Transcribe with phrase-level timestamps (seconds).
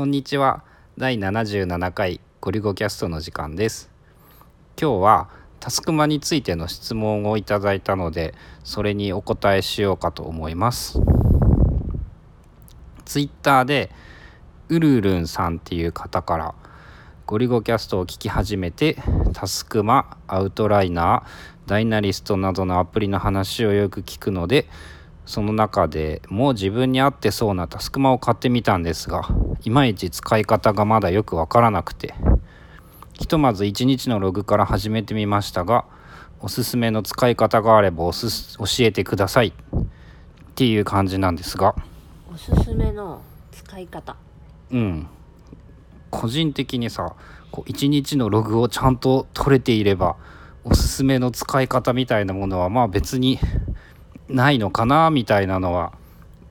[0.00, 0.64] こんにちは。
[0.96, 3.90] 第77回ゴリゴキャストの時間です。
[4.80, 5.28] 今日は
[5.60, 8.32] タスクマについての質問をいただいたので
[8.64, 10.98] それにお答えしようかと思います。
[13.04, 13.90] ツイッターで
[14.70, 16.54] うるうるんさんっていう方から
[17.26, 18.96] ゴリゴキャストを聞き始めて
[19.34, 24.66] タスクマアウトライナーダイナリストなどのアプリの話をよく聞くので
[25.26, 29.28] その中でも自分に合ってそうなタスクマを買ってみたんですが
[29.62, 32.14] いまいち使い方がまだよくわからなくて。
[33.20, 35.84] ひとまず1日のログから始めてみましたが
[36.40, 39.48] おすすめの使い方があればおす教えてください。
[39.48, 39.52] っ
[40.54, 41.74] ていう感じなんですが。
[42.32, 43.20] おすすめの
[43.52, 44.16] 使い方。
[44.70, 45.06] うん。
[46.10, 47.14] 個人的にさ
[47.50, 50.16] こう1日のログをちゃんと取れていれば
[50.64, 53.38] おすすめの使い方みたいなものはまあ別に
[54.34, 55.92] ないのかなみたいなのは。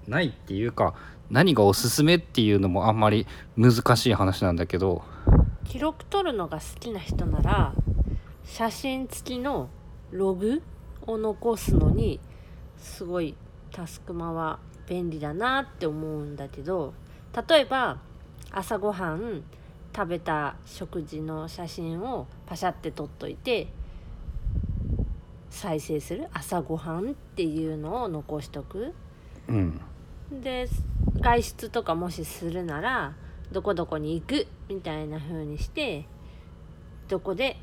[0.07, 0.95] ないっていうか
[1.29, 5.03] 何がおすすめっていうのもあんまり難しい話なんだけど。
[5.65, 7.73] 記録取るのが好きな人なら
[8.43, 9.69] 写真付きの
[10.09, 10.63] ログ
[11.05, 12.19] を残すのに
[12.77, 13.35] すごい
[13.71, 16.95] タスクマは便利だなって思うんだけど
[17.47, 17.99] 例えば
[18.51, 19.43] 朝ごはん
[19.95, 23.67] 食べた食事の写真をパシャって撮っといて
[25.49, 28.93] 再生する朝ごはんっていうのを残しとく。
[29.47, 29.81] うん。
[30.31, 30.67] で
[31.21, 33.15] 外出とかもしするなら
[33.51, 36.05] どこどこに行くみたいな風にして
[37.07, 37.57] どこで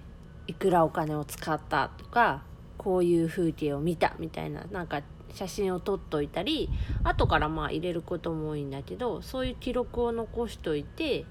[0.48, 2.42] いくらお金を使ったとか
[2.76, 6.68] こういう風景を見たみたいななんか写真を撮っといたり
[7.04, 11.24] 後からまあ入れることも多いんだけどそういう記録を残しといて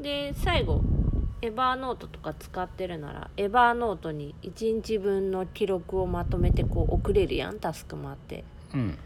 [0.00, 0.82] で最後
[1.46, 8.42] エバーノートとか使ってるならエバーノートに1日分の記録をまとめてこう送れるやんタスクもあって。
[8.74, 8.98] うん。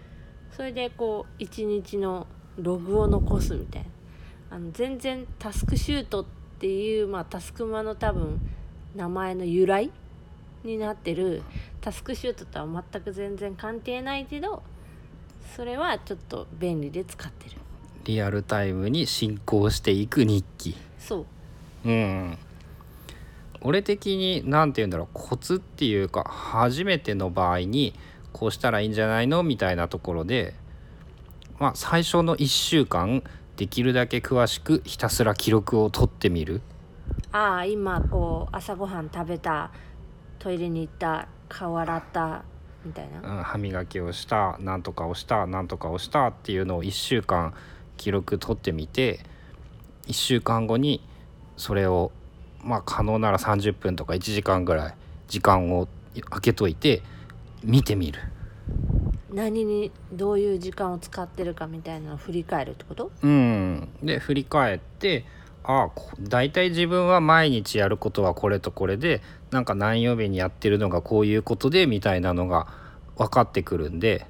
[0.57, 3.89] それでこう1日のログを残すみたいな。
[4.57, 6.27] あの全然タスクシュートっ
[6.59, 8.41] ていう、まあ、タスクマの多分
[8.97, 9.91] 名前の由来
[10.65, 11.43] になってる
[11.83, 14.63] タスクシュートとは全く全然関係ないけど
[15.55, 17.59] それはちょっと便利で使ってる。
[18.05, 20.75] リアルタイムに進行していく日記。
[20.99, 21.27] そう
[21.85, 22.39] うん。
[23.63, 27.95] 俺的に何て言うんだろうコツっていうか初めての場合に
[28.33, 30.55] こうしたらいいんじゃないのみたいなところで
[31.59, 33.23] まあ最初の1週間
[33.57, 36.63] できるだけ詳しくひたすら記録を取ってみる。
[37.33, 39.71] ああ今こう朝ごはん食べた
[40.39, 42.45] トイレに行った顔洗った
[42.85, 43.39] みたいな。
[43.39, 47.53] うん歯磨きをしたなんとかをしたなんとかをしたっていうのを1週間
[47.99, 49.21] 記録取ってみて
[50.07, 51.03] 1週間後に
[51.61, 52.11] それを
[52.65, 54.95] まあ可能なら30分とか1時間ぐらい
[55.29, 55.89] 時間を
[56.31, 57.03] 空けといて
[57.63, 58.21] 見てみる。
[59.33, 63.13] 何にどういう時間を使ってるかみたいなのを振り返るってこと？
[63.23, 65.25] うん、で振り返って
[65.63, 72.67] ああこ大体自分は毎日やることはこれとこれでなんか何曜日にやってるのがこういうことでみたいなのが
[73.17, 74.27] 分かってくるんで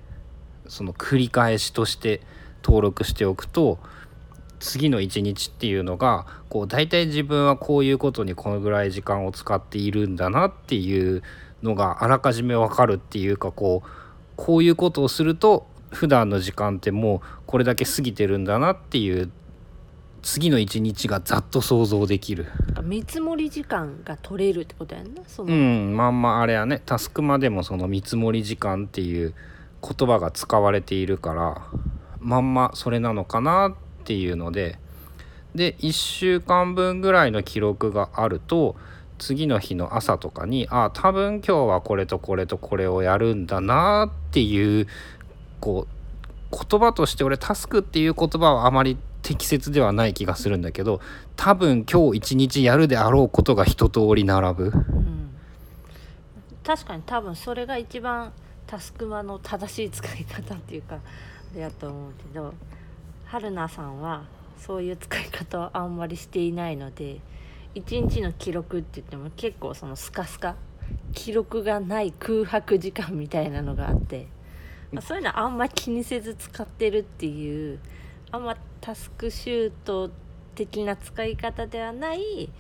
[0.68, 2.20] その繰り返しとして
[2.62, 3.78] 登録しておくと
[4.60, 11.22] 次の一日っていうのがこう大体自分はこういうことにこのぐらい時間を使っているんだなっていう
[11.62, 13.88] のがあらかじめ分かるっていうかこう
[14.36, 19.30] こういうことをすると普段の時間ってもうこれだけ過ぎてるんだなっていう
[20.22, 22.46] 次の一日がざっと想像できる。
[22.82, 29.34] 見積もり時間が取れるってことやんなその、うんまんまあれはねタスクマでもその見積もり時間っていう
[29.82, 31.62] 言葉が使われているから
[32.18, 34.78] まんまそれなのかなってっていうので
[35.54, 38.76] で1週間分ぐらいの記録があると
[39.18, 44.86] 次の日の朝とかにああ多分今日はこれとこれとこれをやるんだなっていう
[45.60, 45.86] こ
[46.50, 51.00] う言葉として俺タスクっていう言葉はあまり適切ではない気がするんだけど
[51.36, 54.64] 多分今日一日やるであろうことが一通り並ぶ。
[54.64, 55.20] うん
[56.62, 58.32] 確かに多分それが一番
[58.66, 61.00] タスクマの正しい使い方っていうか
[61.56, 62.54] やと思うけど
[63.30, 64.24] 春菜さんは
[64.58, 67.20] そういう使い方はあんまりしていないので
[67.76, 70.56] 一日の記録って言っても結構そのスカスカ
[71.14, 74.26] 記録がない空白時間みたいなのがあって、
[74.90, 77.78] まあそういうのあんま気にせず使ってるっていう
[78.32, 80.10] あんまタスクシュート
[80.56, 82.50] 的な使い方ではない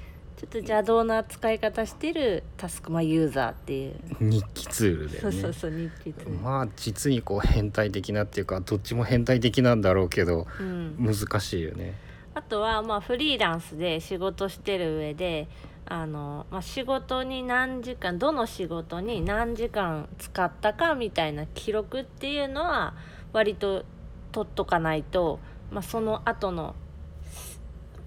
[0.40, 5.32] ちょっと邪道な使い方してるタスクマユーザーっていう、日記ツールだよね。
[5.32, 6.30] そうそうそう日記ツール。
[6.38, 11.92] まあ実にこう変態的なっていうかどっちも変態的なんだろうけどうん、難しいよね。
[12.32, 15.46] あとはまあフリーランスで仕事してる上で
[15.84, 22.94] あの、まあ、仕事に何時間どの仕事に何時間使ったかみたいな記録っていうのは
[23.34, 23.84] 割と
[24.32, 25.38] 取っとかないと、
[25.70, 26.74] まあ、その後の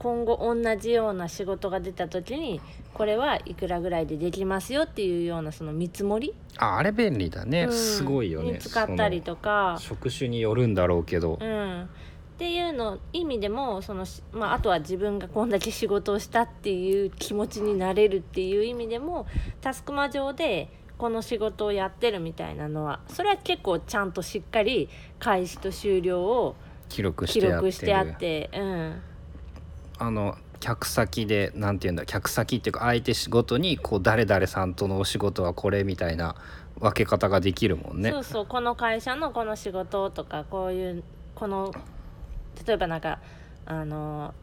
[0.04, 2.60] 今後同じような仕事が出た時に
[2.94, 7.72] これはいくらぐらいでできますよっていうようなその見積もり、ああれ便利だね、うん。
[7.72, 8.52] すごいよね。
[8.52, 9.78] に使ったりとか。
[9.80, 11.88] 職種によるんだろうけど、うん、っ
[12.38, 19.26] ていうの意味でもその、しまあ、あとは自分がこんだけ仕事をしたっていう気持ちになれるっていう意味でも
[19.62, 24.90] タスクマ上でこの仕事をやってるみたいなのはそれは結構ちゃんとしっかり
[25.20, 26.56] 開始と終了を
[26.90, 27.40] 記録し
[27.80, 29.02] てあってうん
[29.98, 36.36] あの客先でなんていうんだ客先っていうか相手仕事にこう誰々さんとのお仕事はこれみたいな
[36.80, 38.12] 分け方ができるもんね。
[38.12, 41.04] そうそうこの会社のこの仕事とかこういう
[41.36, 41.74] この
[42.66, 43.20] 例えばなんか
[43.66, 44.34] あの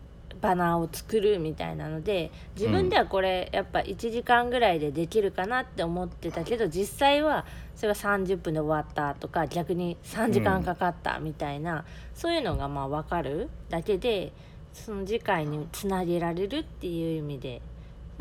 [0.40, 7.44] バナーを作るみたいなので自分ではこれやっぱ1時間ぐらいでできるかなって思ってたけど実際は
[7.74, 14.32] それが30分で終わったとか逆に3時間かかったみたいな、そういうのがまあ分かるだけで
[14.72, 17.60] その次回につなげられるっていう意味で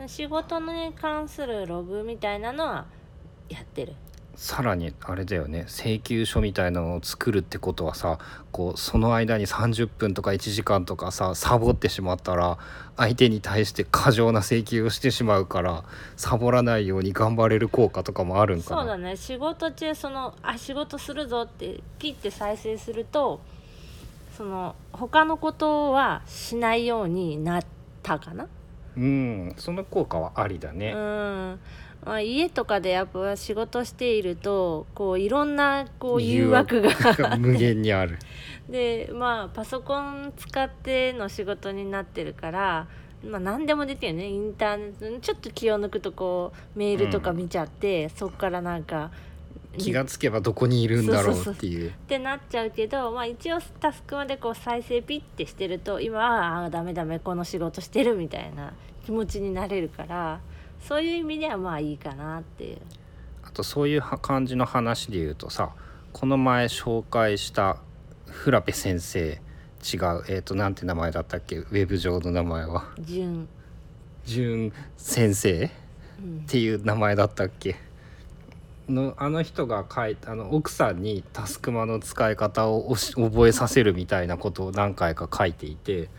[0.08, 2.86] 仕事に関するログみたいなのは
[3.50, 3.94] やってる。
[4.36, 5.66] さらにあれだよね。
[5.68, 8.20] 請求書みたいなのを作るってことはさ
[8.54, 12.58] こうその間に30分とか1時間とかさサボってしまったら
[12.96, 15.84] 相手に対して過剰な請求をしてしまうから
[16.16, 18.82] サボらないように頑張れる効果とかもあるんかな。
[18.82, 19.18] そうだね。
[19.18, 23.42] 仕事中そのあ仕事するぞってピッて再生すると
[24.40, 27.64] その他のことはしないようになっ
[28.02, 28.48] たかな？
[28.96, 31.60] うんその効果はありだね、うん、
[32.06, 37.36] まあ、家とかでやっぱ仕事しているとこういろんなこう誘誘惑がが。
[37.36, 38.18] 無限にある。
[38.70, 42.88] でまあパソコン使っての仕事になってるから、
[43.22, 44.30] まあ、何でもできるよね。
[44.30, 49.12] インターネットちょっと気を抜くとこうメールとか見ちゃって、そっからなんか
[49.78, 51.90] 気がつけばどこにいるんだろうっていう。
[51.90, 58.74] ってなっちゃうけど、まあ、一応タスクまでこう再生ピッてしてると今はああダメダメこの仕事してるみたいな
[59.06, 60.42] 気持ちになれるから
[60.82, 62.78] そういう意味ではまあいいかなっていう。
[63.44, 65.72] あとそういうは感じの話で言うとさ
[66.14, 67.78] この前紹介した
[68.26, 69.40] フラペ先生
[69.82, 71.58] 違うえっ、となんて名前だったっけ？
[71.58, 72.90] ウェブ上の名前は。
[73.00, 73.48] 順、
[74.26, 75.66] 純先生？
[75.66, 75.70] っ
[76.22, 76.42] うん。
[76.46, 77.76] ていう名前だったっけ？
[78.92, 86.10] のあの人が書いたあの奥さんにタスクマの使い方を覚えさせるみたいなことを何回か書いていて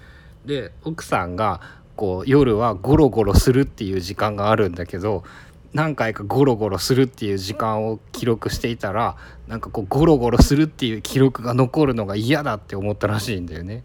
[0.45, 1.61] で奥さんが
[1.97, 5.25] こう夜はゴロゴロするっていう時間があるんだけど
[5.73, 13.85] 何回かゴロゴロするっていう時間を記録していたらなんかこうゴロゴロするっていう記録が残るのが嫌だって思ったらしいんだよね。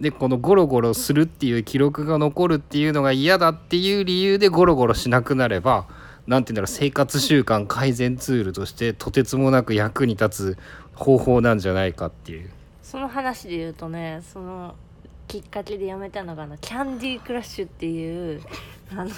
[0.00, 5.86] でこのゴロゴロするっていう記録が残るっていうのが嫌だっていう理由でゴロゴロしなくなれば
[6.30, 10.58] なんて言うんだろう生活習慣改善ツールとしてとてつもなく役に立つ
[10.94, 12.50] 方法なんじゃないかっていう。
[12.84, 14.76] その話で言うとねその
[15.26, 18.40] きっかけでやめたのがあのキャンディークラッシュっていう
[18.92, 19.10] あの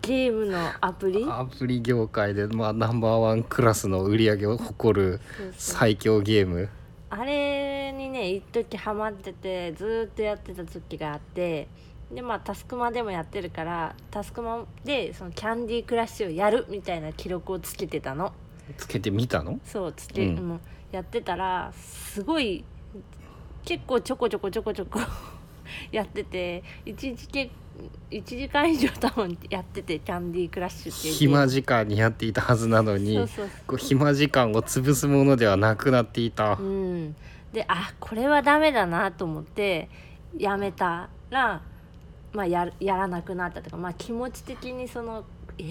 [0.00, 1.24] ゲームのアプリ。
[1.28, 5.20] アプリ業界で、まあ、ナンバーワンクラスの売り上げを誇る
[5.56, 6.68] 最強ゲーム。
[7.10, 11.66] あれにね一時ハマっててずーっとやってた時があって
[12.14, 18.32] でまあタスクマでもやってるからタスクマでそのキャンディークラッシュをやるみたいな記録をつけてたの。
[18.76, 19.58] つけてみたの？
[19.64, 20.38] そうつけ、うん。
[20.38, 20.60] うん
[20.92, 22.64] やってたらすごい
[23.64, 25.00] 結構ちょこちょこちょこちょこ
[25.90, 27.50] やってて1日け
[28.10, 33.26] 1時間以上多分やっててキャンディークラッシュって暇時間にやっていたはずなのに
[33.78, 36.58] 暇時間を潰すものではなくなっていた。
[36.60, 37.16] うん。
[37.54, 39.88] であこれはダメだなと思って
[40.36, 41.62] やめたら
[42.32, 45.24] まあややらなくなったとかまあ気持ち的にその
[45.58, 45.62] え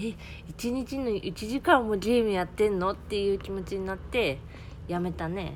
[0.56, 2.92] 1日の1時間もゲームやってんの？
[2.92, 4.38] っていう気持ちになって
[4.88, 5.54] やめたね。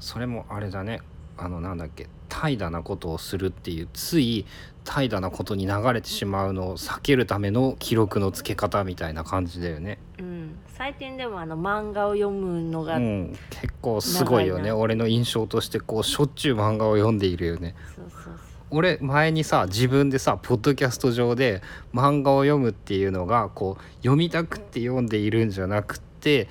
[0.00, 1.00] それもあれだね。
[1.36, 4.44] あのなんだっけ怠惰なことをするっていうつい
[4.84, 9.98] 怠惰なことに流れてしまうのを避けるための記録のつけ方みたいな感じだよね。
[10.18, 10.58] うん。
[10.68, 14.72] 最近でもあの漫画を読むのが、うん、結構すごいよね。
[14.72, 17.74] 俺の印象としてこうしょっちゅう漫画を読んでいるよね。
[17.94, 18.34] そうそうそう
[18.70, 21.62] 俺前にさ自分でさポッドキャスト上で
[21.94, 26.48] 漫画を読むっていうのがこう読みたくって読んでいるんじゃなくって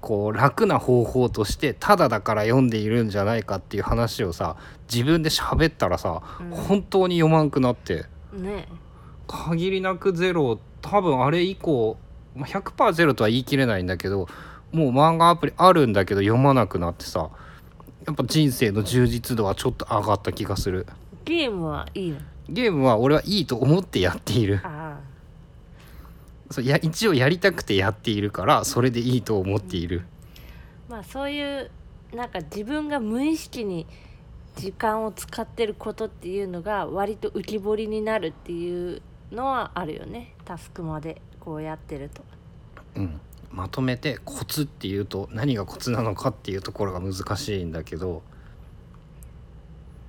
[0.00, 4.56] こう楽な方法としてただだから読んでいるんじゃないかっていう話をさ
[4.92, 6.50] 自分で喋ったらさ、うん。
[6.50, 8.06] 本当に読まんくなって。
[8.32, 8.68] ね。
[9.26, 11.98] 限りなくゼロ多分あれ以降
[12.34, 14.26] まあ100%ゼロとは言い切れないんだけど
[14.72, 17.30] もう漫画アプリあるんだけど読まなくなってさ
[18.06, 20.86] やっぱ人生の充実度はちょっと上がった気がする。
[21.24, 22.18] ゲームはいいの？
[22.48, 24.60] ゲームは俺はいいと思ってやっている。
[24.64, 24.98] あ
[26.50, 30.04] そうや一応やりたくてやっているからそれでいいと思っている。
[30.88, 31.70] あまあそういう
[32.14, 33.86] なんか自分が無意識に
[34.56, 40.34] 時間を使ってることっていうのが割と浮き彫りになるっていうのはあるよね。
[40.46, 42.24] タスクまでこうやってると。
[42.96, 43.20] うん、
[43.52, 48.22] まとめてコツっていうと何がコツなのかっていうところが難しいんだけど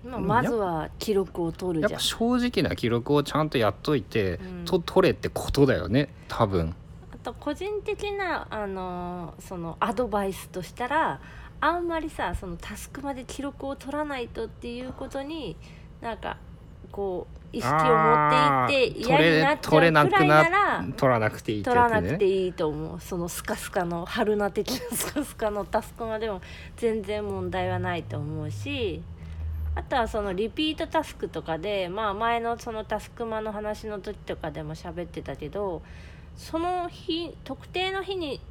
[0.04, 2.04] まあ、うんまずは記録を取るじゃんやっぱ。
[2.06, 6.76] 正直な記録をちゃんとやっといて、うんと取れってことだよね多分。
[7.14, 11.20] あと個人的な、あのーそのアドバイスとしたら
[11.62, 15.58] あんまりさそのタスクまで記録を取らないとっていうことに
[16.02, 16.38] なんか
[16.92, 26.42] こう意識を持っていって嫌になっちゃう取れ取れなくらいくななら取らなくていいって取らなくていいと思うそのスカスカの春菜的なスカスカのタスクまでも
[26.78, 29.02] 全然問題はないと思うし
[29.76, 35.82] あとはそのリピートタスクとかで、まあ、前のそのたすくまの話の時とかでも喋ってたけど
[36.36, 38.42] その日特定の日に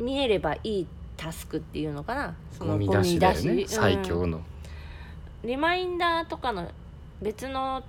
[0.00, 0.86] 見えればいい
[1.16, 2.34] タスクっていうのかな。
[2.52, 3.42] そのゴミ出しだよね。
[3.42, 3.74] ゴミ出し。
[3.74, 4.42] 最強の。
[5.42, 6.70] リマインダーとかの
[7.22, 7.82] 別の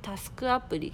[0.00, 0.92] タスクアプリ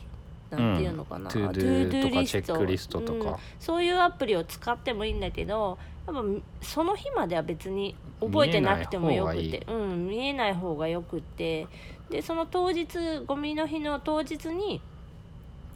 [0.50, 3.37] なんていうのかな、 ToDo とかチェックリストとか、うん。
[3.60, 5.78] そういうアプリを使ってもいいんだけど
[6.12, 11.67] やっぱその日までは別に覚えてなくてもよく見えてうん、見えない方がよくって。
[12.11, 12.87] でその当日
[13.27, 14.81] ゴミの日の当日に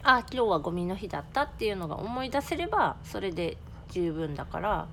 [0.01, 3.57] あ今日はゴミの日だったっていうのが思い出せればそれで
[3.89, 4.87] 十分だから。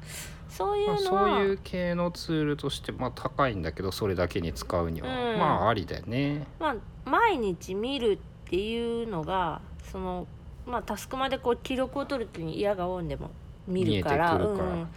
[0.51, 5.39] そういまあ、うのは、そういう系のツールとしてまあ高いんだけどそれだけに使うには、うん。
[5.39, 6.47] まあありだよね。
[6.59, 6.77] まあ、
[7.09, 9.61] 毎日見るっていうのが
[9.93, 10.27] その、
[10.67, 13.31] まあ、タスクまでこう記録を取る時に嫌がおんでも
[13.67, 14.37] 見るから。
[14.37, 14.73] るから。
[14.73, 14.89] うん、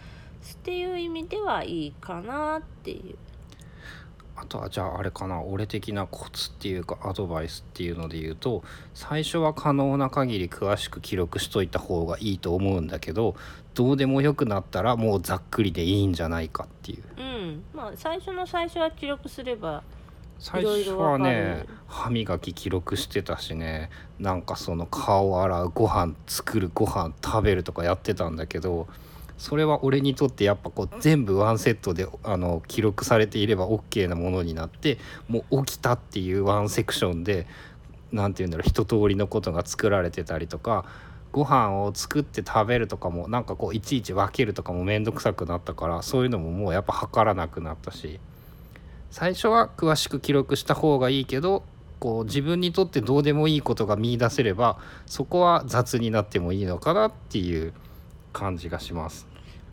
[0.52, 3.16] っていう意味ではいいかなっていう。
[4.36, 13.36] あとはじゃああれかな俺的なコツっていうかアドバイスっていうので言うと最初は可能な限り詳しく記録しといた方がいいと思うんだけど
[13.74, 17.04] どうでもよくなったらもうざっくりでいいんじゃないかっていう。
[17.16, 17.62] うん。
[17.72, 19.82] まあ、最初の最初は記録すれば
[20.38, 28.88] 最初はね歯磨き記録してたしねなんかその顔洗うご飯作るご飯食べるとかやってたんだけど
[29.38, 34.98] それは俺にとってやっぱこう全部ワンセットであの記録されていれば OK なものになって
[35.28, 37.46] もう起きたっていうワンセクションで
[38.12, 40.84] 何て言うんだろう一通りのことが作られてたりとか
[41.32, 48.20] ご飯を作って食べるとかもなんかこういちいち分けるとかも面倒くさくなったからそういうのももうやっぱ測らなくなったし
[49.10, 51.64] 最初は詳しく記録した方がいいけど
[51.98, 57.72] こう自分にとってどうでもいいことが見出せればそこは雑になってもいいのかなっていう
[58.34, 59.26] 感じがします。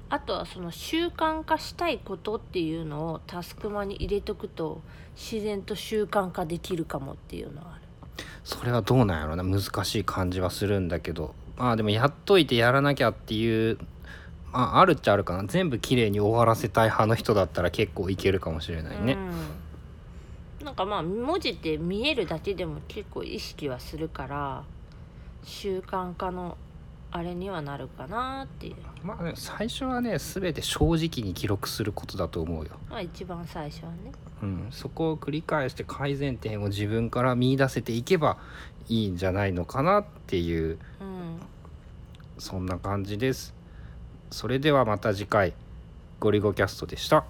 [0.10, 4.82] あとはその習慣化したいことっていうのをタスクマに入れとくと
[5.15, 7.82] 自然と習慣化できるかもっていうのはある。
[8.44, 13.77] それはどうなんやろな難しい感じはするんだけどまあでもやっといてやらなきゃっていう
[14.51, 19.18] まああるっちゃあるかな全部きれいに終わらせたい派の人だったら結構いけるかもしれないね。
[20.60, 24.63] うん、なんかまあ文字って見えるだけでも結構意識はするから
[25.44, 26.58] 習慣化の
[27.13, 32.72] あれにはなるかなっていうまあね最初はね全て正直に記録することだと思うよ。
[32.89, 38.38] まあ一番最初はねうん、そこを繰り返して改善点を自分から見出せていけば
[38.89, 41.39] いいんじゃないのかなっていううん
[42.39, 43.53] そんな感じです。
[44.32, 45.53] それではまた次回
[46.20, 47.25] ゴリゴキャストでした。